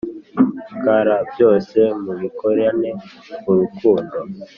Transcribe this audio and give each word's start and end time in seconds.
Kr 0.81 1.07
byose 1.31 1.79
mubikorane 2.03 2.89
urukundo 3.49 4.17